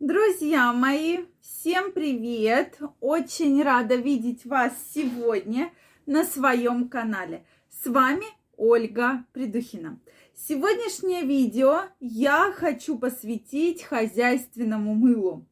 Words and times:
Друзья 0.00 0.72
мои, 0.72 1.26
всем 1.42 1.92
привет! 1.92 2.78
Очень 3.00 3.62
рада 3.62 3.96
видеть 3.96 4.46
вас 4.46 4.72
сегодня 4.94 5.70
на 6.06 6.24
своем 6.24 6.88
канале. 6.88 7.44
С 7.68 7.86
вами 7.86 8.24
Ольга 8.56 9.26
Придухина. 9.34 10.00
Сегодняшнее 10.34 11.24
видео 11.24 11.82
я 12.00 12.50
хочу 12.50 12.98
посвятить 12.98 13.82
хозяйственному 13.82 14.94
мылу. 14.94 15.46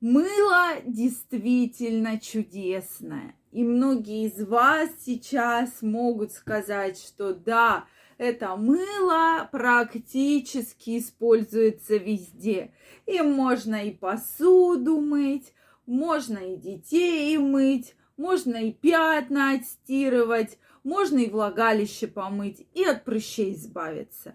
Мыло 0.00 0.74
действительно 0.86 2.20
чудесное. 2.20 3.34
И 3.50 3.64
многие 3.64 4.28
из 4.28 4.40
вас 4.46 4.88
сейчас 5.04 5.82
могут 5.82 6.30
сказать, 6.30 6.96
что 6.96 7.34
да, 7.34 7.86
это 8.18 8.56
мыло 8.56 9.48
практически 9.50 10.98
используется 10.98 11.96
везде. 11.96 12.72
Им 13.06 13.32
можно 13.32 13.86
и 13.86 13.90
посуду 13.90 15.00
мыть, 15.00 15.52
можно 15.86 16.38
и 16.38 16.56
детей 16.56 17.36
мыть, 17.38 17.94
можно 18.16 18.56
и 18.56 18.72
пятна 18.72 19.52
отстирывать, 19.52 20.58
можно 20.82 21.18
и 21.18 21.30
влагалище 21.30 22.06
помыть, 22.06 22.66
и 22.74 22.84
от 22.84 23.04
прыщей 23.04 23.54
избавиться. 23.54 24.34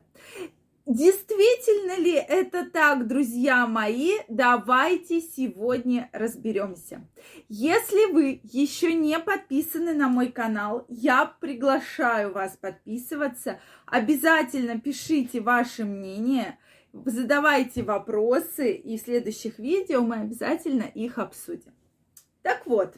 Действительно 0.89 1.99
ли 1.99 2.13
это 2.13 2.67
так, 2.67 3.07
друзья 3.07 3.67
мои? 3.67 4.13
Давайте 4.27 5.21
сегодня 5.21 6.09
разберемся. 6.13 7.07
Если 7.47 8.11
вы 8.11 8.41
еще 8.41 8.95
не 8.95 9.19
подписаны 9.19 9.93
на 9.93 10.09
мой 10.09 10.31
канал, 10.31 10.85
я 10.87 11.27
приглашаю 11.27 12.33
вас 12.33 12.57
подписываться. 12.57 13.59
Обязательно 13.85 14.79
пишите 14.79 15.41
ваше 15.41 15.85
мнение, 15.85 16.57
задавайте 16.91 17.83
вопросы, 17.83 18.73
и 18.73 18.97
в 18.97 19.01
следующих 19.01 19.59
видео 19.59 20.01
мы 20.01 20.15
обязательно 20.15 20.85
их 20.95 21.19
обсудим. 21.19 21.75
Так 22.41 22.65
вот, 22.65 22.95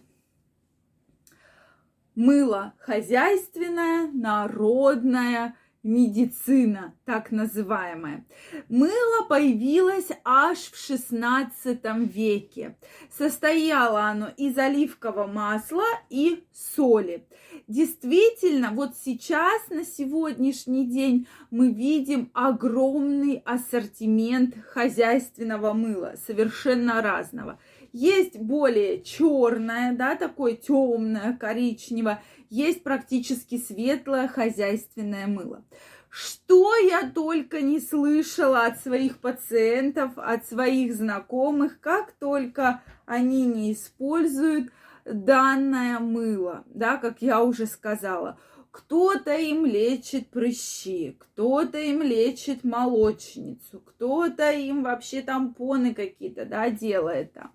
мыло 2.16 2.74
хозяйственное, 2.80 4.10
народное– 4.14 5.58
медицина, 5.84 6.96
так 7.06 7.32
называемая. 7.32 8.26
Мыло 8.70 9.26
появилось 9.28 10.10
аж 10.24 10.58
в 10.58 10.78
16 10.78 11.80
веке. 12.14 12.78
Состояло 13.10 14.04
оно 14.04 14.30
из 14.38 14.58
оливкового 14.58 15.28
масла 15.28 15.86
и 16.10 16.44
соли. 16.54 17.26
Действительно, 17.68 18.72
вот 18.72 18.96
сейчас, 18.98 19.70
на 19.70 19.84
сегодняшний 19.84 20.86
день, 20.86 21.28
мы 21.50 21.72
видим 21.72 22.30
огромный 22.34 23.42
ассортимент 23.46 24.56
хозяйственного 24.68 25.74
мыла, 25.74 26.16
совершенно 26.28 27.02
разного. 27.02 27.60
Есть 27.94 28.38
более 28.38 29.02
черное, 29.02 29.94
да, 29.94 30.16
такое 30.16 30.56
темное, 30.56 31.36
коричневое, 31.38 32.24
есть 32.50 32.84
практически 32.84 33.58
светлое 33.58 34.28
хозяйственное 34.28 35.28
мыло. 35.28 35.66
Что 36.10 36.76
я 36.76 37.10
только 37.10 37.62
не 37.62 37.80
слышала 37.80 38.66
от 38.66 38.80
своих 38.80 39.20
пациентов, 39.20 40.12
от 40.16 40.46
своих 40.46 40.94
знакомых, 40.96 41.80
как 41.80 42.12
только 42.14 42.82
они 43.06 43.46
не 43.46 43.74
используют 43.74 44.72
данное 45.06 46.00
мыло, 46.00 46.64
да, 46.68 46.98
как 46.98 47.22
я 47.22 47.44
уже 47.44 47.66
сказала. 47.66 48.38
Кто-то 48.72 49.36
им 49.36 49.66
лечит 49.66 50.30
прыщи, 50.30 51.18
кто-то 51.20 51.78
им 51.78 52.02
лечит 52.02 52.64
молочницу, 52.64 53.82
кто-то 53.82 54.50
им 54.52 54.84
вообще 54.84 55.22
тампоны 55.22 55.94
какие-то, 55.94 56.46
да, 56.46 56.70
делает 56.70 57.34
там 57.34 57.52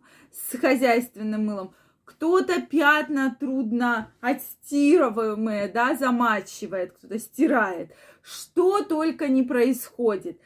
с 0.51 0.59
хозяйственным 0.59 1.47
мылом 1.47 1.75
кто-то 2.07 2.63
пятна 2.63 3.37
трудно 3.39 4.11
отстирываемые, 4.21 5.69
да, 5.69 5.95
замачивает, 5.95 6.93
кто-то 6.93 7.19
стирает. 7.19 7.93
Что 8.23 8.83
только 8.83 9.29
не 9.29 9.43
происходит. 9.43 10.41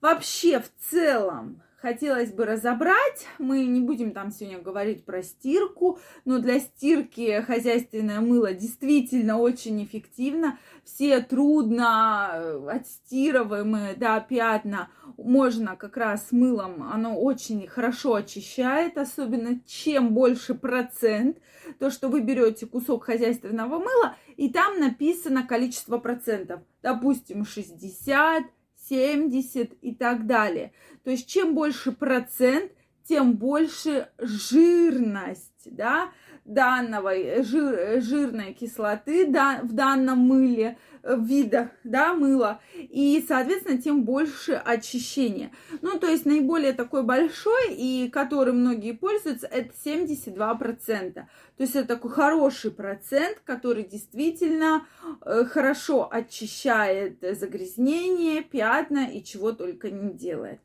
Вообще, 0.00 0.60
в 0.60 0.70
целом, 0.90 1.62
хотелось 1.84 2.32
бы 2.32 2.46
разобрать. 2.46 3.26
Мы 3.38 3.66
не 3.66 3.82
будем 3.82 4.12
там 4.12 4.30
сегодня 4.30 4.58
говорить 4.58 5.04
про 5.04 5.22
стирку, 5.22 5.98
но 6.24 6.38
для 6.38 6.58
стирки 6.58 7.42
хозяйственное 7.42 8.20
мыло 8.20 8.54
действительно 8.54 9.38
очень 9.38 9.84
эффективно. 9.84 10.58
Все 10.82 11.20
трудно 11.20 12.30
э, 12.32 12.68
отстирываемые 12.70 13.96
да, 13.96 14.18
пятна 14.20 14.88
можно 15.18 15.76
как 15.76 15.98
раз 15.98 16.28
мылом, 16.32 16.90
оно 16.90 17.20
очень 17.20 17.66
хорошо 17.66 18.14
очищает, 18.14 18.96
особенно 18.96 19.60
чем 19.66 20.14
больше 20.14 20.54
процент, 20.54 21.36
то, 21.78 21.90
что 21.90 22.08
вы 22.08 22.22
берете 22.22 22.64
кусок 22.64 23.04
хозяйственного 23.04 23.78
мыла, 23.78 24.16
и 24.36 24.48
там 24.48 24.80
написано 24.80 25.46
количество 25.46 25.98
процентов, 25.98 26.60
допустим, 26.82 27.44
60, 27.44 28.44
70 28.88 29.72
и 29.80 29.94
так 29.94 30.26
далее. 30.26 30.72
То 31.02 31.10
есть 31.10 31.28
чем 31.28 31.54
больше 31.54 31.92
процент, 31.92 32.72
тем 33.04 33.34
больше 33.34 34.08
жирность, 34.18 35.66
да, 35.66 36.10
данного 36.44 37.42
жир, 37.42 38.00
жирной 38.00 38.52
кислоты 38.52 39.26
да, 39.26 39.60
в 39.62 39.72
данном 39.72 40.18
мыле, 40.18 40.76
э, 41.02 41.16
вида, 41.18 41.70
да, 41.84 42.14
мыла, 42.14 42.60
и, 42.74 43.24
соответственно, 43.26 43.80
тем 43.80 44.04
больше 44.04 44.52
очищения. 44.52 45.50
Ну, 45.80 45.98
то 45.98 46.06
есть 46.06 46.26
наиболее 46.26 46.72
такой 46.72 47.02
большой, 47.02 47.74
и 47.74 48.10
который 48.10 48.52
многие 48.52 48.92
пользуются, 48.92 49.46
это 49.46 49.72
72%. 49.84 51.12
То 51.14 51.62
есть 51.62 51.76
это 51.76 51.88
такой 51.88 52.10
хороший 52.10 52.70
процент, 52.70 53.40
который 53.44 53.84
действительно 53.84 54.86
э, 55.24 55.44
хорошо 55.44 56.08
очищает 56.10 57.18
загрязнение, 57.38 58.42
пятна 58.42 59.08
и 59.10 59.22
чего 59.22 59.52
только 59.52 59.90
не 59.90 60.12
делает. 60.12 60.60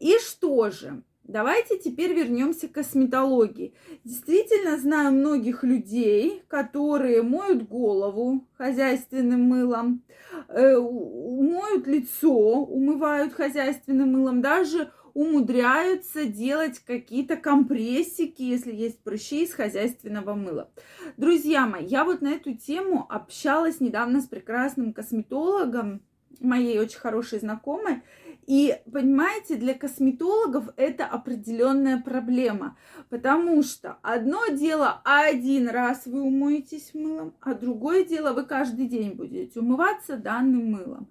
И 0.00 0.18
что 0.18 0.70
же? 0.70 1.02
Давайте 1.24 1.78
теперь 1.78 2.12
вернемся 2.12 2.68
к 2.68 2.72
косметологии. 2.72 3.72
Действительно 4.04 4.76
знаю 4.76 5.12
многих 5.12 5.64
людей, 5.64 6.42
которые 6.48 7.22
моют 7.22 7.66
голову 7.66 8.46
хозяйственным 8.58 9.42
мылом, 9.44 10.02
э, 10.48 10.78
моют 10.78 11.86
лицо, 11.86 12.30
умывают 12.30 13.32
хозяйственным 13.32 14.12
мылом, 14.12 14.42
даже 14.42 14.92
умудряются 15.14 16.26
делать 16.26 16.80
какие-то 16.80 17.36
компрессики, 17.36 18.42
если 18.42 18.74
есть 18.74 19.02
прыщи 19.02 19.44
из 19.44 19.54
хозяйственного 19.54 20.34
мыла. 20.34 20.70
Друзья 21.16 21.66
мои, 21.66 21.86
я 21.86 22.04
вот 22.04 22.20
на 22.20 22.32
эту 22.32 22.54
тему 22.54 23.06
общалась 23.08 23.80
недавно 23.80 24.20
с 24.20 24.26
прекрасным 24.26 24.92
косметологом, 24.92 26.02
моей 26.40 26.78
очень 26.78 26.98
хорошей 26.98 27.38
знакомой, 27.38 28.02
и 28.46 28.76
понимаете, 28.90 29.56
для 29.56 29.74
косметологов 29.74 30.68
это 30.76 31.06
определенная 31.06 32.00
проблема, 32.00 32.76
потому 33.08 33.62
что 33.62 33.98
одно 34.02 34.46
дело 34.48 35.00
один 35.04 35.68
раз 35.68 36.06
вы 36.06 36.22
умоетесь 36.22 36.92
мылом, 36.94 37.34
а 37.40 37.54
другое 37.54 38.04
дело 38.04 38.32
вы 38.32 38.44
каждый 38.44 38.86
день 38.86 39.12
будете 39.12 39.60
умываться 39.60 40.16
данным 40.16 40.72
мылом. 40.72 41.08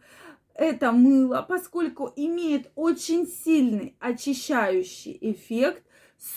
Это 0.53 0.91
мыло, 0.91 1.43
поскольку 1.47 2.11
имеет 2.15 2.71
очень 2.75 3.25
сильный 3.25 3.95
очищающий 3.99 5.17
эффект, 5.19 5.83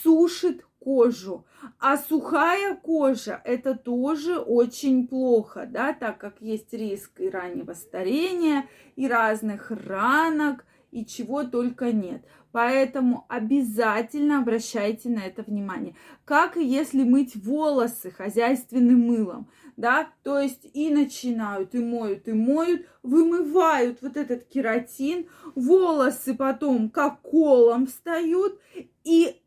сушит 0.03 0.65
кожу. 0.79 1.45
А 1.79 1.97
сухая 1.97 2.75
кожа 2.75 3.41
это 3.43 3.75
тоже 3.75 4.39
очень 4.39 5.07
плохо, 5.07 5.67
да, 5.69 5.93
так 5.93 6.17
как 6.17 6.41
есть 6.41 6.73
риск 6.73 7.19
и 7.19 7.29
раннего 7.29 7.73
старения, 7.73 8.67
и 8.95 9.07
разных 9.07 9.69
ранок, 9.69 10.65
и 10.91 11.05
чего 11.05 11.43
только 11.43 11.91
нет. 11.91 12.23
Поэтому 12.51 13.25
обязательно 13.29 14.39
обращайте 14.39 15.09
на 15.09 15.19
это 15.19 15.43
внимание. 15.43 15.95
Как 16.25 16.57
и 16.57 16.65
если 16.65 17.03
мыть 17.03 17.35
волосы 17.35 18.09
хозяйственным 18.09 19.01
мылом, 19.01 19.47
да, 19.75 20.09
то 20.23 20.39
есть 20.39 20.67
и 20.73 20.89
начинают, 20.89 21.75
и 21.75 21.79
моют, 21.79 22.27
и 22.27 22.33
моют, 22.33 22.87
вымывают 23.03 24.01
вот 24.01 24.17
этот 24.17 24.45
кератин, 24.45 25.27
волосы 25.53 26.33
потом 26.33 26.89
как 26.89 27.21
колом 27.21 27.85
встают, 27.85 28.59
и 29.03 29.39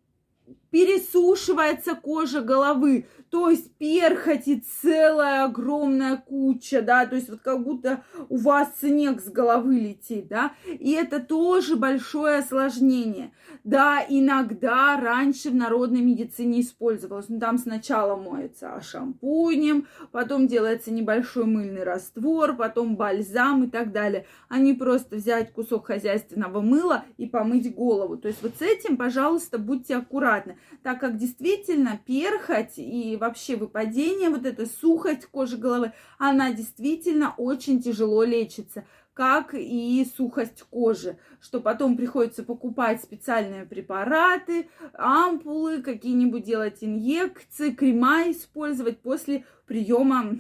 пересушивается 0.71 1.97
кожа 1.97 2.43
головы. 2.43 3.07
То 3.31 3.49
есть 3.49 3.73
перхоти 3.77 4.63
целая 4.83 5.45
огромная 5.45 6.17
куча, 6.17 6.83
да, 6.83 7.07
то 7.07 7.15
есть 7.15 7.31
вот 7.31 7.41
как 7.41 7.63
будто 7.63 8.03
у 8.29 8.37
вас 8.37 8.69
снег 8.81 9.21
с 9.21 9.29
головы 9.29 9.75
летит, 9.77 10.27
да, 10.29 10.53
и 10.67 10.93
это 10.93 11.21
тоже 11.21 11.77
большое 11.77 12.39
осложнение. 12.39 13.33
Да, 13.63 14.05
иногда 14.09 14.99
раньше 14.99 15.51
в 15.51 15.55
народной 15.55 16.01
медицине 16.01 16.63
использовалось, 16.63 17.29
ну 17.29 17.39
там 17.39 17.59
сначала 17.59 18.17
моется 18.17 18.81
шампунем, 18.81 19.87
потом 20.13 20.47
делается 20.47 20.91
небольшой 20.91 21.45
мыльный 21.45 21.85
раствор, 21.85 22.57
потом 22.57 22.97
бальзам 22.97 23.65
и 23.65 23.71
так 23.71 23.93
далее, 23.93 24.27
а 24.49 24.59
не 24.59 24.73
просто 24.73 25.17
взять 25.17 25.53
кусок 25.53 25.87
хозяйственного 25.87 26.61
мыла 26.61 27.05
и 27.17 27.27
помыть 27.27 27.75
голову. 27.75 28.17
То 28.17 28.29
есть 28.29 28.43
вот 28.43 28.53
с 28.59 28.63
этим, 28.63 28.97
пожалуйста, 28.97 29.59
будьте 29.59 29.97
аккуратны, 29.97 30.57
так 30.83 30.99
как 30.99 31.17
действительно 31.17 32.01
перхоть 32.07 32.79
и 32.79 33.17
вообще 33.21 33.55
выпадение, 33.55 34.31
вот 34.31 34.47
эта 34.47 34.67
сухость 34.67 35.27
кожи 35.27 35.57
головы, 35.57 35.93
она 36.19 36.53
действительно 36.53 37.35
очень 37.37 37.81
тяжело 37.81 38.25
лечится 38.25 38.85
как 39.13 39.55
и 39.55 40.07
сухость 40.17 40.63
кожи, 40.71 41.19
что 41.43 41.61
потом 41.61 41.97
приходится 41.97 42.43
покупать 42.43 43.03
специальные 43.03 43.67
препараты, 43.67 44.71
ампулы, 44.95 45.83
какие-нибудь 45.83 46.45
делать 46.45 46.79
инъекции, 46.81 47.71
крема 47.71 48.31
использовать 48.31 49.01
после 49.01 49.45
приема 49.67 50.39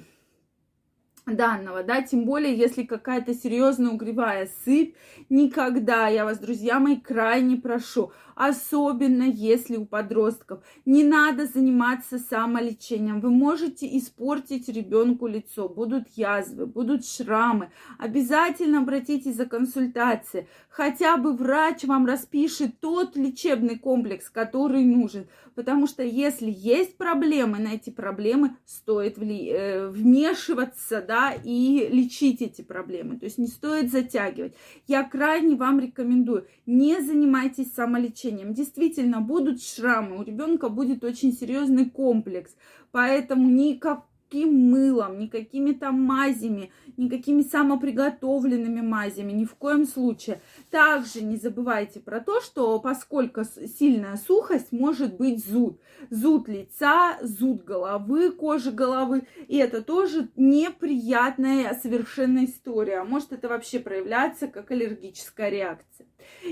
данного, 1.30 1.82
да, 1.82 2.02
тем 2.02 2.24
более, 2.24 2.56
если 2.56 2.84
какая-то 2.84 3.34
серьезная 3.34 3.90
угревая 3.90 4.50
сыпь, 4.64 4.94
никогда, 5.28 6.08
я 6.08 6.24
вас, 6.24 6.38
друзья 6.38 6.80
мои, 6.80 6.96
крайне 6.96 7.56
прошу, 7.56 8.12
особенно 8.34 9.24
если 9.24 9.76
у 9.76 9.84
подростков, 9.84 10.64
не 10.86 11.04
надо 11.04 11.46
заниматься 11.46 12.18
самолечением, 12.18 13.20
вы 13.20 13.30
можете 13.30 13.86
испортить 13.98 14.68
ребенку 14.68 15.26
лицо, 15.26 15.68
будут 15.68 16.08
язвы, 16.16 16.66
будут 16.66 17.04
шрамы, 17.06 17.70
обязательно 17.98 18.78
обратитесь 18.80 19.36
за 19.36 19.44
консультацией, 19.44 20.46
хотя 20.70 21.18
бы 21.18 21.34
врач 21.34 21.84
вам 21.84 22.06
распишет 22.06 22.80
тот 22.80 23.14
лечебный 23.16 23.78
комплекс, 23.78 24.30
который 24.30 24.84
нужен, 24.84 25.26
потому 25.54 25.86
что 25.86 26.02
если 26.02 26.50
есть 26.50 26.96
проблемы, 26.96 27.58
на 27.58 27.74
эти 27.74 27.90
проблемы 27.90 28.56
стоит 28.64 29.18
э, 29.18 29.88
вмешиваться, 29.88 31.02
да, 31.06 31.19
и 31.32 31.88
лечить 31.90 32.42
эти 32.42 32.62
проблемы. 32.62 33.18
То 33.18 33.26
есть 33.26 33.38
не 33.38 33.46
стоит 33.46 33.90
затягивать. 33.90 34.54
Я 34.86 35.04
крайне 35.04 35.56
вам 35.56 35.80
рекомендую, 35.80 36.46
не 36.66 37.00
занимайтесь 37.00 37.72
самолечением. 37.72 38.54
Действительно, 38.54 39.20
будут 39.20 39.62
шрамы, 39.62 40.18
у 40.18 40.22
ребенка 40.22 40.68
будет 40.68 41.04
очень 41.04 41.32
серьезный 41.32 41.88
комплекс. 41.88 42.54
Поэтому 42.90 43.48
никак 43.48 44.09
никаким 44.30 44.70
мылом, 44.70 45.18
никакими 45.18 45.72
там 45.72 46.00
мазями, 46.02 46.70
никакими 46.96 47.42
самоприготовленными 47.42 48.80
мазями, 48.80 49.32
ни 49.32 49.44
в 49.44 49.54
коем 49.54 49.86
случае. 49.86 50.40
Также 50.70 51.22
не 51.22 51.36
забывайте 51.36 52.00
про 52.00 52.20
то, 52.20 52.40
что 52.40 52.78
поскольку 52.78 53.42
сильная 53.44 54.16
сухость, 54.16 54.72
может 54.72 55.16
быть 55.16 55.44
зуд. 55.44 55.80
Зуд 56.10 56.48
лица, 56.48 57.18
зуд 57.22 57.64
головы, 57.64 58.30
кожи 58.30 58.70
головы. 58.70 59.26
И 59.48 59.56
это 59.56 59.82
тоже 59.82 60.28
неприятная 60.36 61.78
совершенно 61.82 62.44
история. 62.44 63.02
Может 63.02 63.32
это 63.32 63.48
вообще 63.48 63.80
проявляться 63.80 64.46
как 64.46 64.70
аллергическая 64.70 65.50
реакция. 65.50 66.06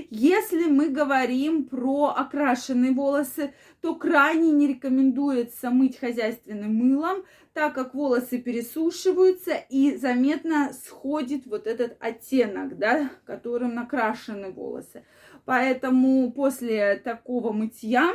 Если 0.09 0.65
мы 0.65 0.89
говорим 0.89 1.65
про 1.65 2.13
окрашенные 2.15 2.91
волосы, 2.91 3.53
то 3.81 3.95
крайне 3.95 4.51
не 4.51 4.67
рекомендуется 4.67 5.69
мыть 5.69 5.97
хозяйственным 5.97 6.75
мылом, 6.75 7.23
так 7.53 7.73
как 7.75 7.93
волосы 7.93 8.37
пересушиваются 8.37 9.53
и 9.69 9.95
заметно 9.97 10.71
сходит 10.73 11.45
вот 11.45 11.67
этот 11.67 11.97
оттенок, 11.99 12.77
да, 12.77 13.09
которым 13.25 13.75
накрашены 13.75 14.51
волосы. 14.51 15.05
Поэтому 15.45 16.31
после 16.31 16.95
такого 16.97 17.51
мытья 17.51 18.13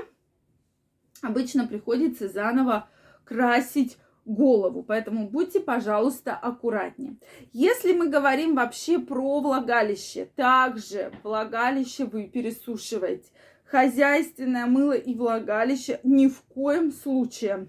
обычно 1.22 1.66
приходится 1.66 2.28
заново 2.28 2.88
красить 3.24 3.98
голову. 4.24 4.82
Поэтому 4.82 5.28
будьте, 5.28 5.60
пожалуйста, 5.60 6.34
аккуратнее. 6.34 7.16
Если 7.52 7.92
мы 7.92 8.08
говорим 8.08 8.54
вообще 8.54 8.98
про 8.98 9.40
влагалище, 9.40 10.28
также 10.36 11.12
влагалище 11.22 12.04
вы 12.04 12.24
пересушиваете. 12.24 13.28
Хозяйственное 13.64 14.66
мыло 14.66 14.92
и 14.92 15.14
влагалище 15.14 16.00
ни 16.04 16.28
в 16.28 16.40
коем 16.42 16.92
случае. 16.92 17.68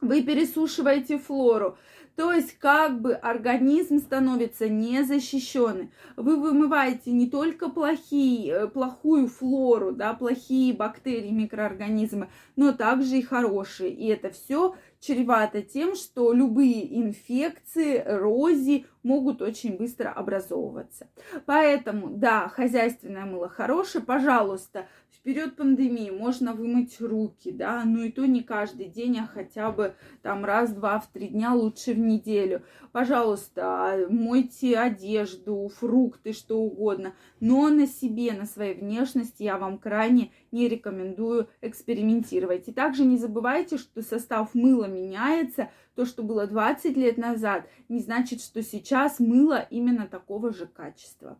Вы 0.00 0.22
пересушиваете 0.22 1.18
флору. 1.18 1.78
То 2.16 2.30
есть 2.30 2.58
как 2.58 3.00
бы 3.00 3.14
организм 3.14 3.98
становится 3.98 4.68
незащищенный. 4.68 5.90
Вы 6.16 6.36
вымываете 6.36 7.10
не 7.10 7.28
только 7.28 7.68
плохие, 7.68 8.52
э, 8.52 8.68
плохую 8.68 9.26
флору, 9.26 9.90
да, 9.90 10.14
плохие 10.14 10.72
бактерии, 10.74 11.30
микроорганизмы, 11.30 12.28
но 12.54 12.72
также 12.72 13.18
и 13.18 13.22
хорошие. 13.22 13.90
И 13.90 14.06
это 14.06 14.30
все 14.30 14.76
чревато 15.04 15.62
тем, 15.62 15.94
что 15.94 16.32
любые 16.32 16.98
инфекции, 16.98 18.02
рози 18.06 18.86
могут 19.02 19.42
очень 19.42 19.76
быстро 19.76 20.10
образовываться. 20.10 21.08
Поэтому, 21.44 22.08
да, 22.08 22.48
хозяйственное 22.48 23.26
мыло 23.26 23.48
хорошее, 23.48 24.02
пожалуйста, 24.02 24.86
в 25.10 25.20
период 25.20 25.56
пандемии 25.56 26.10
можно 26.10 26.54
вымыть 26.54 27.00
руки, 27.00 27.52
да, 27.52 27.84
но 27.84 28.04
и 28.04 28.10
то 28.10 28.26
не 28.26 28.42
каждый 28.42 28.86
день, 28.86 29.18
а 29.18 29.26
хотя 29.26 29.70
бы 29.70 29.94
там 30.22 30.44
раз-два 30.44 30.98
в 30.98 31.06
три 31.12 31.28
дня, 31.28 31.54
лучше 31.54 31.92
в 31.92 31.98
неделю. 31.98 32.62
Пожалуйста, 32.92 34.06
мойте 34.08 34.78
одежду, 34.78 35.70
фрукты, 35.78 36.32
что 36.32 36.58
угодно, 36.58 37.14
но 37.40 37.68
на 37.68 37.86
себе, 37.86 38.32
на 38.32 38.46
своей 38.46 38.74
внешности 38.74 39.42
я 39.42 39.58
вам 39.58 39.78
крайне 39.78 40.32
не 40.50 40.68
рекомендую 40.68 41.48
экспериментировать. 41.60 42.68
И 42.68 42.72
также 42.72 43.04
не 43.04 43.16
забывайте, 43.16 43.78
что 43.78 44.02
состав 44.02 44.54
мыла 44.54 44.84
меняется. 44.94 45.70
То, 45.94 46.04
что 46.04 46.22
было 46.22 46.46
20 46.46 46.96
лет 46.96 47.18
назад, 47.18 47.68
не 47.88 48.00
значит, 48.00 48.40
что 48.40 48.62
сейчас 48.62 49.20
мыло 49.20 49.66
именно 49.70 50.06
такого 50.08 50.52
же 50.52 50.66
качества. 50.66 51.38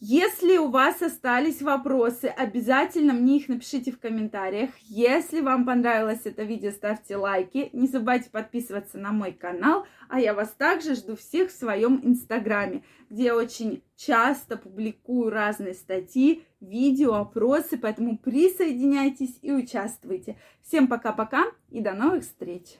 Если 0.00 0.56
у 0.58 0.68
вас 0.68 1.02
остались 1.02 1.60
вопросы, 1.60 2.26
обязательно 2.26 3.12
мне 3.12 3.38
их 3.38 3.48
напишите 3.48 3.90
в 3.90 3.98
комментариях. 3.98 4.70
Если 4.82 5.40
вам 5.40 5.66
понравилось 5.66 6.20
это 6.22 6.44
видео, 6.44 6.70
ставьте 6.70 7.16
лайки. 7.16 7.68
Не 7.72 7.88
забывайте 7.88 8.30
подписываться 8.30 8.96
на 8.96 9.10
мой 9.10 9.32
канал. 9.32 9.86
А 10.08 10.20
я 10.20 10.34
вас 10.34 10.50
также 10.50 10.94
жду 10.94 11.16
всех 11.16 11.50
в 11.50 11.58
своем 11.58 12.00
инстаграме, 12.04 12.84
где 13.10 13.24
я 13.24 13.36
очень 13.36 13.82
часто 13.96 14.56
публикую 14.56 15.30
разные 15.30 15.74
статьи, 15.74 16.44
видео, 16.60 17.14
опросы. 17.14 17.76
Поэтому 17.76 18.18
присоединяйтесь 18.18 19.36
и 19.42 19.50
участвуйте. 19.50 20.36
Всем 20.62 20.86
пока-пока 20.86 21.46
и 21.70 21.80
до 21.80 21.94
новых 21.94 22.22
встреч! 22.22 22.78